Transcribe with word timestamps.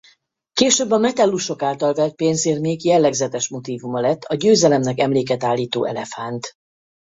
Később 0.53 0.91
a 0.91 0.97
Metellusok 0.97 1.61
által 1.61 1.93
vert 1.93 2.15
pénzérmék 2.15 2.83
jellegzetes 2.83 3.47
motívuma 3.47 3.99
lett 3.99 4.23
a 4.23 4.35
győzelemnek 4.35 4.99
emléket 4.99 5.43
állító 5.43 5.83
elefánt. 5.85 6.51